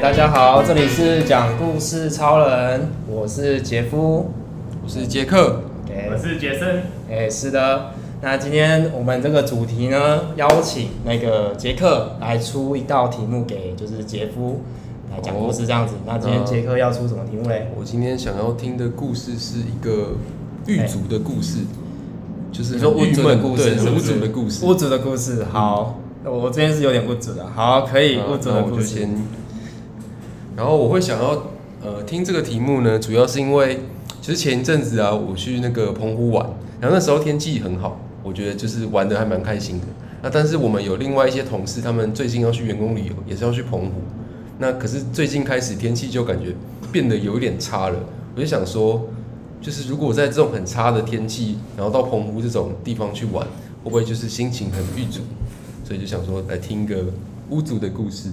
[0.00, 4.30] 大家好，这里是讲故事超人，我是杰夫，
[4.82, 5.60] 我是杰克，
[6.10, 6.82] 我是杰森。
[7.10, 7.92] 哎，是的，
[8.22, 14.62] 那今天我们这个主题呢，邀请那个杰克来出一道题目给就是杰夫
[15.12, 15.96] 来讲故事这样子。
[16.06, 17.70] 那今天杰克要出什么题目嘞？
[17.78, 20.12] 我今天想要听的故事是一个
[20.66, 21.58] 狱卒的故事，
[22.50, 25.44] 就是说狱卒的故事，狱卒的故事，狱卒的故事。
[25.44, 27.46] 好，我这边是有点不足的。
[27.54, 29.06] 好，可以，狱卒的故事。
[30.60, 31.42] 然后我会想要
[31.82, 33.78] 呃听这个题目呢，主要是因为
[34.20, 36.46] 其实前一阵子啊，我去那个澎湖玩，
[36.78, 39.86] 然后那时候天气很好，我觉得就是玩的还蛮开心的。
[40.22, 44.02] 那但是我们有另外一些同事，他们最近要去员工旅游，也是要去澎湖。
[44.58, 46.54] 那可是最近开始天气就感觉
[46.92, 47.98] 变得有一点差了，
[48.36, 49.08] 我就想说，
[49.62, 53.46] 就是如果在这种很差的天气，然后到澎湖这种地方去玩，
[53.82, 55.20] 会不会就是心情很郁卒？
[55.86, 57.06] 所以就想说来听个
[57.48, 58.28] 巫族的故事。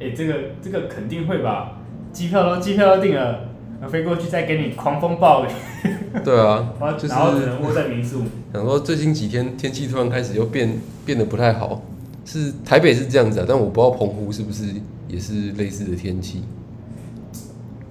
[0.00, 1.78] 哎，这个这个肯定会吧？
[2.12, 3.48] 机票都机票都订了，
[3.88, 5.48] 飞过去再给你狂风暴雨。
[6.24, 8.22] 对啊，就是然后只能窝在民宿。
[8.52, 11.82] 想说最近几天天气突然开始又变变得不太好，
[12.24, 14.64] 是台北是这样子啊，但我不知道澎湖是不是
[15.06, 16.44] 也是类似的天气。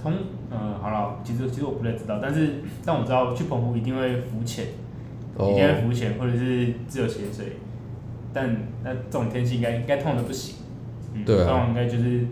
[0.02, 0.14] 通，
[0.52, 4.66] 嗯，好了，其实其实我不太知道，但是但我知道去澎湖一定会浮潜，
[5.36, 7.58] 一定会浮潜或者是自由潜水，
[8.34, 10.56] 但那这种天气应该应该痛的不行。
[11.26, 12.26] 对啊，应该就是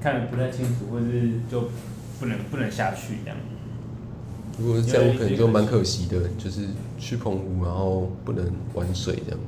[0.00, 1.68] 看的不太清楚，或者是就
[2.18, 3.36] 不能不能下去这样。
[4.58, 6.66] 如果是这样，可能就蛮可惜的，就是
[6.98, 9.40] 去澎湖然后不能玩水这样。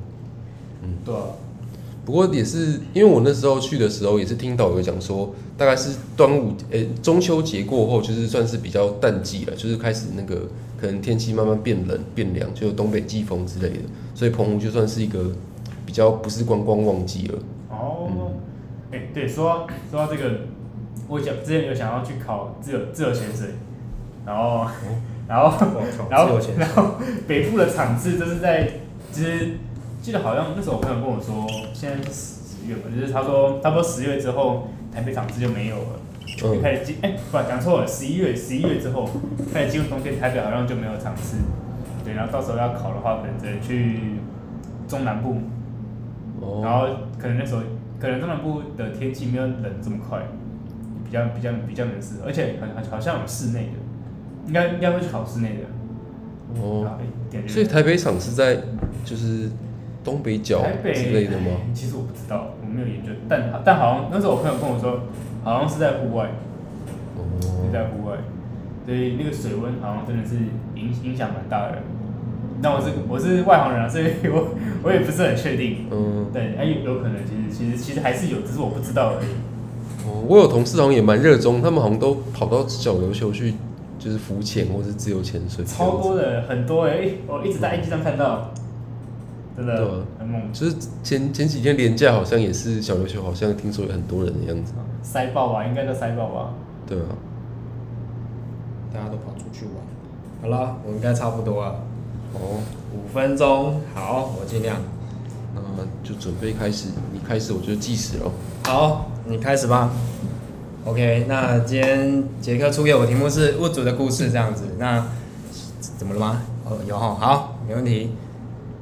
[0.83, 1.27] 嗯，对啊。
[2.05, 15.31] 不过也是因为我那时候去的时候，也是听导游讲说，大概是端午诶、欸、中秋节过后，就是算是比较淡季了，就是开始那个可能天气慢慢变冷变凉，就东北季风之类的，所以澎湖就算是一个
[15.85, 17.39] 比较不是观光旺季了。
[18.93, 18.95] 哦。
[18.95, 20.41] 嗯哎、欸，对，说说到这个，
[21.07, 23.47] 我想之前有想要去考自由自由潜水，
[24.23, 24.67] 然后，
[25.27, 25.51] 然后，
[26.11, 26.95] 然后，然后
[27.27, 28.69] 北部的场次就是在，
[29.11, 29.57] 其实
[29.99, 35.99] 记得好像那时候我朋友跟我说，现在是十月嘛，就是他说差不多十月之后台北场次就没有了，
[36.37, 39.09] 就开始进，哎，不，讲错了，十一月十一月之后
[39.51, 41.37] 开始进入冬天，台北好像就没有场次，
[42.05, 44.19] 对，然后到时候要考的话，可能只能去
[44.87, 45.41] 中南部，
[46.61, 46.85] 然后
[47.17, 47.61] 可能那时候。
[48.03, 50.19] 可能中南部的天气没有冷这么快，
[51.05, 53.79] 比较比较比较能适合，而且很好像有室内的，
[54.45, 56.61] 应该应该会去考室内的。
[56.61, 56.99] 哦，
[57.47, 58.57] 所以台北场是在
[59.05, 59.49] 就是
[60.03, 61.51] 东北角之类的吗？
[61.73, 65.03] 其实我不知道，我没有研究，但但好像那时候我朋友跟我说，
[65.41, 66.27] 好像是在户外，
[67.15, 67.23] 哦，
[67.65, 68.17] 是在户外，
[68.85, 70.35] 所以那个水温好像真的是
[70.75, 71.77] 影影响蛮大的。
[72.63, 74.47] 那我是我是外行人啊，所以我
[74.81, 75.85] 我也不是很确定。
[75.91, 79.27] 嗯，对，哎，有有可能，其实其实其实还是有，只是我不知道而已。
[80.07, 83.53] 哦，我有同事好像也蛮热衷，他们好像都跑到小琉球去，
[83.99, 85.65] 就是浮潜或是自由潜水。
[85.65, 88.53] 超多的，很多哎，我一直在 IG 上看到，
[89.57, 90.41] 真的，很猛。
[90.53, 94.73] 就是前前几天廉价好像也是小琉球，好像听说有很多人的样子。
[95.01, 96.53] 塞爆吧，应该都塞爆吧。
[96.87, 97.11] 对啊，
[98.93, 99.73] 大家都跑出去玩。
[100.41, 101.75] 好了，我应该差不多了。
[102.33, 102.59] 哦，
[102.93, 104.77] 五分钟，好，我尽量。
[105.55, 105.61] 那
[106.07, 108.31] 就准备开始，你开始我就计时喽。
[108.63, 109.91] 好，你开始吧。
[110.85, 114.63] OK，那今天杰克出给我题目是物主的故事，这样子。
[114.77, 115.07] 那
[115.79, 116.41] 怎么了吗？
[116.65, 118.11] 哦，有哈，好，没问题。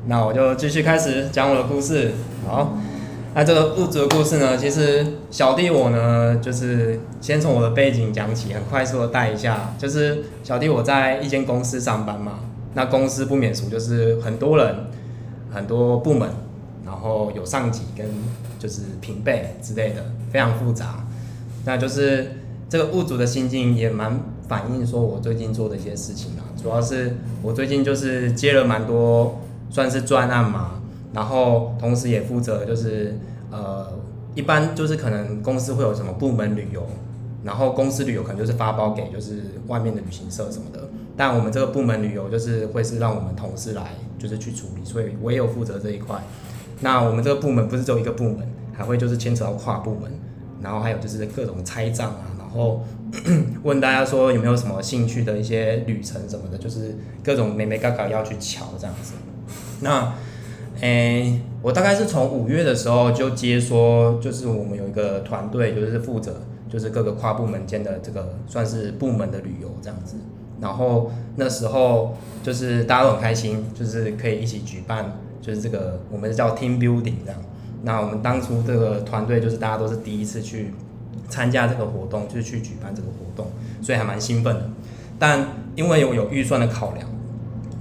[0.08, 2.12] 那我就继续开始讲我的故事。
[2.48, 2.76] 好，
[3.36, 9.74] 那这个物主的故事呢，其实小弟我呢，就是先从我的背景讲起，很快速的带一下。
[9.78, 12.40] 就是小弟我在一间公司上班嘛。
[12.74, 14.76] 那公司不免俗，就是很多人、
[15.52, 16.30] 很多部门，
[16.86, 18.08] 然后有上级跟
[18.58, 21.06] 就是平辈之类的，非常复杂。
[21.66, 22.32] 那就是
[22.70, 30.82] 这个物主的心境也蛮反映说我最近做的一些事情啊，主要是我最近就是接了蛮多算是专案嘛，
[31.14, 33.18] 然后同时也负责就是
[33.52, 33.88] 呃，
[34.34, 36.88] 一般就是可能公司会有什么部门旅游，
[37.44, 40.90] 然后公司旅游可能就是发包给就是外面的旅行社什么的。
[41.18, 46.18] 但我们这个部门旅游就是会是让我们同事来就是去处理，所以我也有负责这一块。
[46.80, 48.40] 那我们这个部门不是只有一个部门，
[48.74, 50.12] 还会就是牵扯到跨部门，
[50.64, 52.84] 然后还有就是各种拆账啊，然后
[53.62, 59.14] 问大家说有没有什么兴趣的一些旅程什么的，就是各种眉眉角角要去瞧这样子。
[59.82, 60.14] 那
[60.80, 66.42] 诶，我大概是从五月的时候就接说，就是我们有一个团队就是负责
[66.72, 70.16] 就是各个跨部门间的这个算是部门的旅游这样子。
[70.62, 77.42] 然后那时候就是大家都很开心，就是可以一起举办，就是这个我们叫 team building 这样。
[77.84, 80.72] 那我们当初这个团队就是大家都是第一次去
[81.28, 83.48] 参加这个活动，就是去举办这个活动，
[83.82, 84.70] 所以还蛮兴奋的。
[85.18, 87.08] 但因为有有预算的考量，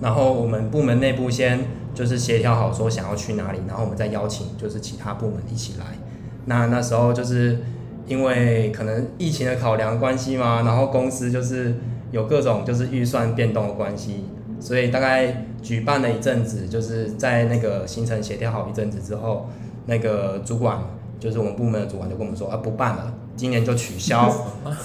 [0.00, 5.84] 然后我们部门内部先就是协调好说想要去哪里，然后我们再邀请就是其他部门一起来。
[6.46, 7.58] 那那时候就是
[8.10, 11.76] 因为可能疫情的考量关系嘛，然后公司就是
[12.10, 14.24] 有各种就是预算变动的关系，
[14.58, 19.48] 所以大概举办了一阵子，就是在那个行程协调好一阵子之后，
[19.86, 20.80] 那个主管。
[21.20, 24.34] 就是我们部门的主管就跟我们说啊，不办了，今年就取消，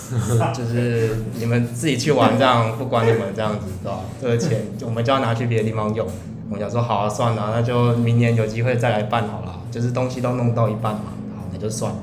[0.53, 4.01] 就是你们自己去玩这样，不管你们这样子，是吧？
[4.21, 6.05] 这个钱我们就要拿去别的地方用。
[6.51, 9.61] 我想说好啊，算了，那就明年有机会再来办好了。
[9.71, 11.03] 就是东西都弄到一半嘛，
[11.37, 11.97] 好，那就算了。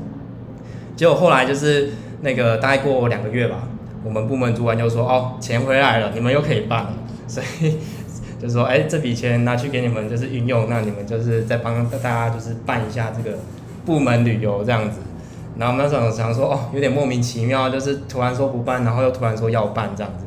[0.97, 1.91] 结果后来就是
[2.21, 3.69] 那个大概过两个月吧，
[4.05, 6.95] 我们部门主管就说哦，钱回来了，你们又可以办了。
[7.27, 7.79] 所以
[8.41, 13.37] 就说，哎，这笔钱拿去给你们就是运用，那你们就是再帮大家就是办一下这个。
[13.85, 15.01] 部门旅游这样子，
[15.59, 20.25] 然后那时候想说哦，有点莫名其妙，就是突然说不办，然后又突然说要办这样子，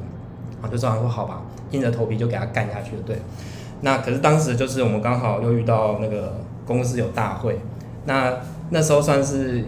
[0.61, 1.41] 啊，就这样说好吧，
[1.71, 3.01] 硬着头皮就给他干下去了。
[3.05, 3.15] 对，
[3.79, 7.61] 那可是当时就是我们刚好又遇到那个公司有大会，
[8.03, 8.33] 那
[8.71, 9.63] 那时候算是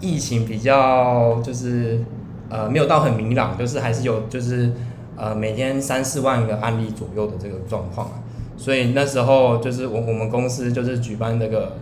[0.00, 2.04] 疫情比较就是
[2.48, 4.72] 呃没有到很明朗，就是还是有就是
[5.16, 8.10] 呃每天三四万个案例左右的这个状况，
[8.56, 11.76] 所以那时候就是我我们公司就是举办那个。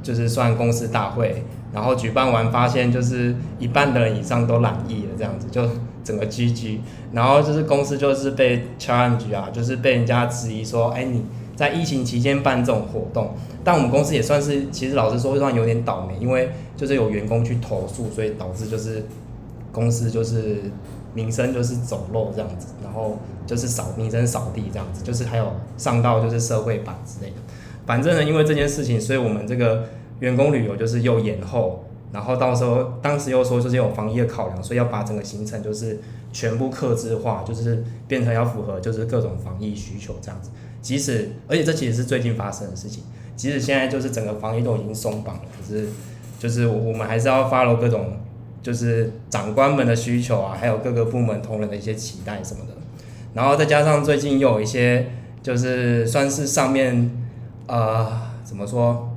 [0.00, 1.42] 就是算公司大会，
[1.74, 5.68] 然后举办完发现就是一半的人以上都染疫了，这样子就
[6.04, 6.78] 整个 GG，
[7.12, 11.24] 然后就是公司就是被 challenge 啊，就是被人家质疑说，哎，你
[11.58, 13.34] 在疫情期间办这种活动，
[13.64, 19.04] 但我们公司也算是，其实老实说算有点倒霉，因为就是有员工去投诉，所以导致就是
[19.72, 20.58] 公司就是
[21.14, 27.36] 名声就是走漏这样子，然后就是扫名声扫地这样子，就是还有上到就是社会版之类的。
[27.84, 29.86] 反正呢，因为这件事情，所以我们这个
[30.20, 35.98] 员工旅游就是又延后，然后到时候当时又说就是有防疫的考量，所以要把整个行程就是
[36.32, 40.50] 全部克制化，就是变成要符合就是各种防疫需求这样子。
[40.80, 43.02] 即使而且这其实是最近发生的事情，
[43.36, 45.88] 即使现在就是整个防疫都已经松绑了，可是
[46.38, 48.18] 就是我们还是要 follow 各种
[48.62, 52.72] 就是长官们的需求啊，还有各个部门同仁的一些期待什么的。
[53.34, 55.10] 然后再加上最近又有一些
[55.42, 57.10] 就是算是上面。
[57.70, 58.10] 呃，
[58.46, 59.10] 怎么说？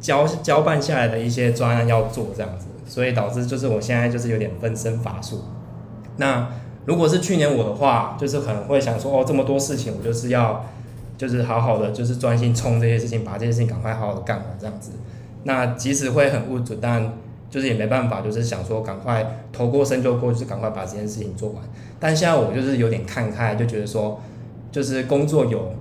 [0.00, 5.44] 交交办下来的一些专案要做这样子，所以导致就是我现在就是有点分身乏术。
[6.20, 6.48] 那
[6.86, 10.64] 如果是去年我的话，就是可能会想说，哦，这么多事情，我就是要
[11.18, 14.92] 就是好好的就是专心冲这些事情，把这些事情赶快好好的干完这样子。
[15.42, 17.12] 那即使会很无助，但
[17.50, 21.62] 就是也没办法，就是想说赶快头过身就过，就是赶快把这件事情做完。
[21.98, 24.20] 但现在我就是有点看开，就觉得说，
[24.70, 25.72] 就是工作有。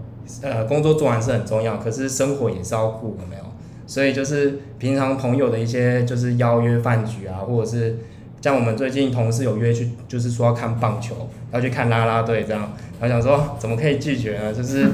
[0.44, 3.44] 呃，工作做完是很重要，可是生活也是要顾，有没有？
[3.88, 7.97] 所以就是平常朋友的一些就是邀约饭局啊，或者是
[8.41, 14.53] 像我们最近同事有约去，就是说要看棒球，要去看啦啦队这样，然后想说怎么可以拒绝呢？
[14.53, 14.88] 就是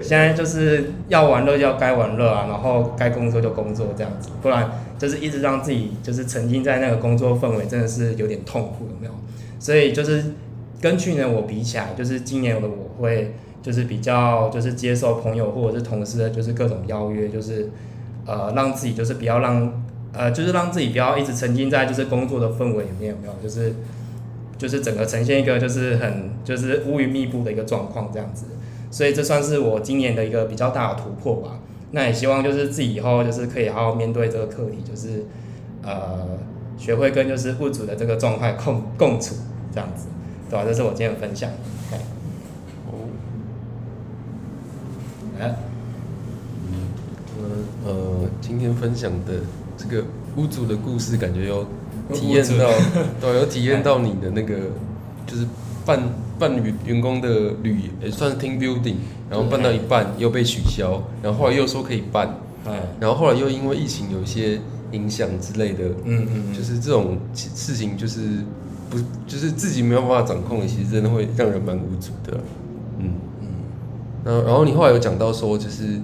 [0.00, 9.12] 现在就是要玩乐要该玩乐啊，然后该工作就工作这样子，不然就是一直让自己就是沉浸在那个工作氛围，真的是有点痛苦，有没有？
[9.58, 10.24] 所以就是
[10.80, 13.34] 跟去年我比起来，就是今年的我会。
[13.62, 17.68] 就是比较就是接受朋友或者是同事的，就是各种邀约，就是
[18.24, 19.79] 呃让自己就是不要让
[20.12, 23.32] 呃就是让自己不要一直沉浸在就是工作的氛围里面，有没有？
[23.42, 23.74] 就是
[24.58, 28.46] 就是整个呈现一个就是很就是乌云密布的一个状况这样子，
[28.90, 31.60] 所以这算是我今年的一个比较大的突破吧。
[31.92, 35.24] 那也希望就是自己以后就是可以好好面对这个课题，就是
[35.82, 36.38] 呃
[36.76, 39.34] 学会跟就是物主的这个状态共共处
[39.72, 40.06] 这样子，
[40.48, 40.64] 对吧？
[40.64, 41.50] 这是我今天的分享。
[47.82, 49.40] 呃，今天分享的
[49.80, 50.04] 这个
[50.36, 51.64] 屋主的故事，感觉有
[52.12, 52.68] 体验到，
[53.18, 54.54] 对，有体验到你的那个，
[55.26, 55.46] 就是
[55.86, 55.98] 办
[56.38, 58.96] 办员员工的旅，也算是 team building，
[59.30, 62.36] 然后办到一半又被取消，然后后来又说可以办，
[63.00, 64.60] 然后后来又因为疫情有一些
[64.92, 68.20] 影响之类的，嗯嗯，就是这种事情就是
[68.90, 72.38] 不就是自己没有办法掌控的，其实真的会让人蛮无助的，
[72.98, 73.14] 嗯。
[73.40, 73.46] 嗯，
[74.24, 75.98] 然后然后你后来有讲到说就是。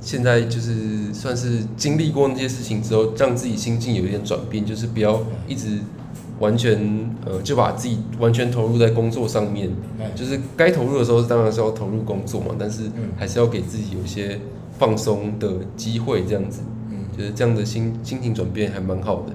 [0.00, 5.78] 现在就是算是经历过那些事情之后，让自己心境有一点转变，就是不要一直
[6.38, 9.70] 完全呃就把自己完全投入在工作上面，
[10.14, 12.84] 就是该投入的时候当然是要投入工作嘛，但是
[13.16, 14.40] 还是要给自己有一些
[14.78, 19.34] 放松的机会，这样子，嗯，就是这样的心心情转变还蛮好的，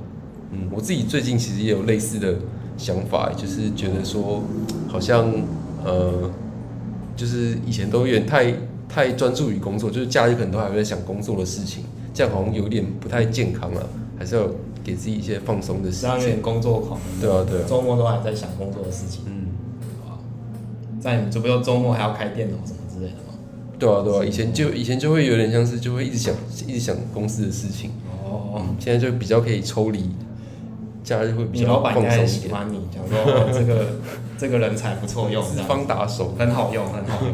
[0.51, 2.39] 嗯，我自己最近其实也有类似的
[2.75, 4.41] 想法，就是觉得说
[4.87, 5.31] 好像
[5.83, 6.31] 呃，
[7.15, 8.51] 就是以前都有点太。
[8.87, 13.87] 太专注于工作，就是假日可能都还会在想工作的事情，这样好像有点不太健康了。
[14.17, 14.47] 还是要
[14.81, 16.11] 给自己一些放松的时间。
[16.11, 16.97] 有点工作狂。
[17.19, 17.65] 对啊，对啊。
[17.67, 19.23] 周末都还在想工作的事情。
[19.25, 19.47] 嗯。
[20.07, 20.15] 啊，
[21.01, 23.37] 在你，就比如周末还要开电脑什么之类的吗？
[23.77, 24.23] 对啊，对啊。
[24.23, 26.33] 以前就以前就会有点像是就会一直想
[26.65, 27.91] 一直想公司的事情。
[28.23, 28.65] 哦。
[28.79, 30.09] 现在就比较可以抽离，
[31.03, 32.13] 假日会比较放松一点。
[32.13, 33.85] 你老板喜欢你，讲说这个
[34.37, 37.33] 这个人才不错用，四 方打手，很好用，很好用。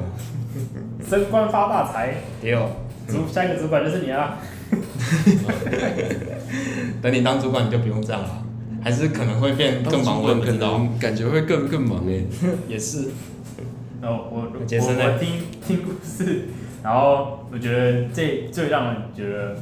[1.11, 2.69] 升官发大财，也有。
[3.05, 4.37] 主下一个主管就是你啊！
[7.01, 8.41] 等你当主管，你就不用这样了，
[8.81, 12.21] 还是可能会变更忙，我也不知道，感觉会更更忙哎。
[12.65, 13.09] 也是。
[14.01, 14.65] 哦，我我我
[15.19, 16.45] 听听故事，
[16.81, 19.57] 然后我觉得这最让人觉得，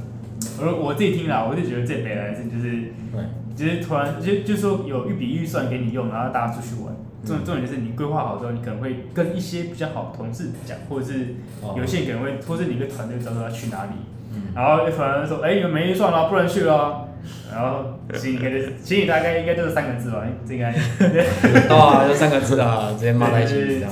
[0.60, 3.22] 我我自己听了，我就觉得最悲哀的是就是，对，
[3.56, 6.94] 就是突然就就说有一笔预算给你用，然后大家出去玩。
[7.26, 11.36] 重重点就是你规划好之后，你可能会跟一些比较好的同事讲，或者是
[11.76, 13.92] 有些人可能会，或者你一个团队知道要去哪里，
[14.34, 17.10] 嗯、然后突然说，哎、欸，你们没预算了，不能去了。
[17.52, 20.70] 然后其实应该就是，其实大概应该就是三个字吧，这应该。
[21.68, 23.86] 啊，就三个字啊，直接骂在一起这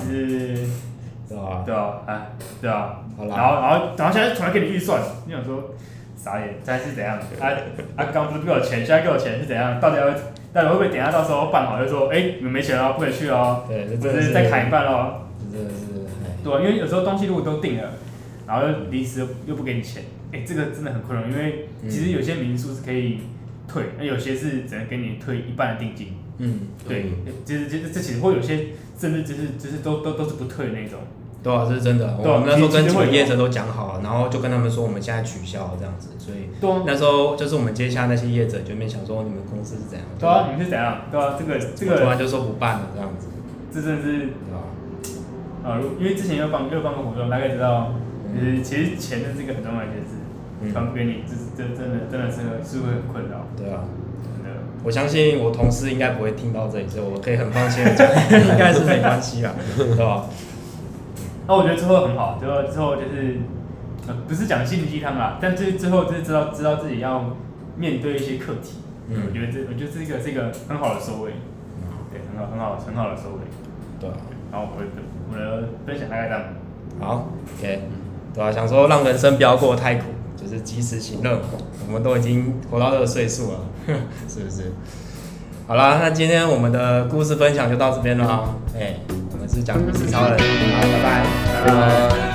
[1.27, 1.63] 对啊？
[1.65, 2.29] 对啊，哎，
[2.61, 2.99] 对啊。
[3.17, 3.35] 好啦。
[3.35, 5.71] 然后，然后，然后现在突然给你预算，你想说
[6.17, 7.17] 傻眼，现在是怎样？
[7.39, 7.47] 啊
[7.95, 9.79] 啊，刚不是给我钱，现在给我钱是怎样？
[9.79, 10.13] 到底要？
[10.53, 13.63] 到底会不会等下到时候办好就说，哎、欸，你们没钱了，不可以去哦。
[13.67, 15.27] 对，这是再砍一半喽。
[15.51, 15.85] 真的是。
[16.43, 17.91] 对，因为有时候东西如果都定了，
[18.47, 21.27] 然后又临时又不给你钱，哎、欸，这个真的很困扰。
[21.27, 23.19] 因为其实有些民宿是可以
[23.67, 26.13] 退，那、嗯、有些是只能给你退一半的定金。
[26.39, 26.61] 嗯。
[26.87, 27.05] 对，
[27.45, 30.99] 其实其实这其实会有些甚至就是就是都都都是不退的那种。
[31.47, 32.17] 对啊，这是真的。
[32.21, 36.49] 对我们那时候跟几个业者都讲好了，然后就跟他们说我们现在取消这样子，所以
[36.85, 40.05] 那时候就是我们接下那些业者就没想说你们公司是怎样。
[40.19, 41.03] 对啊，你们是怎样？
[41.09, 42.01] 对啊，这个这个。
[42.01, 43.27] 突然就说不办了这样子。
[43.73, 44.17] 这真的是。
[44.43, 44.59] 对啊。
[45.63, 47.93] 啊，因为之前又办又办过活动，大概知道，
[48.33, 53.47] 其实其实钱是这个很重要一件事，传不给你，这是这真的真的是是会很困扰。
[53.55, 53.85] 对啊。
[54.21, 54.59] 真的。
[54.83, 58.07] 我相信我同事应该不会听到这里，所以我可以很放心的讲，
[58.51, 60.25] 应该是没关系啦，对吧？
[61.47, 63.39] 那、啊、我觉得之后很好，之后之后就是，
[64.05, 67.37] 呃，不是讲心灵鸡汤啦，但最之后就是知道知道自己要
[67.77, 71.31] 面对一些课题，嗯，我觉得这我觉得这个是一个很好的收尾，
[71.77, 73.39] 嗯，对，很好很好很好的收尾，
[73.97, 74.09] 对，
[74.51, 74.87] 然后我的
[75.31, 76.43] 我的分享大概这样，
[76.99, 77.27] 好
[77.57, 77.81] ，OK，
[78.33, 81.39] 对啊，想说让人生不要过太苦，就是及时行乐，
[81.87, 83.59] 我们都已经活到这个岁数了，
[84.27, 84.73] 是不是？
[85.65, 89.26] 好啦，那今天我们的故事分享就到这边了，哎、嗯。
[89.47, 91.23] 欸是讲故事超人，好，拜拜，
[91.65, 92.26] 拜拜。